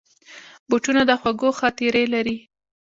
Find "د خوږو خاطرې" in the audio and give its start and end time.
1.09-2.03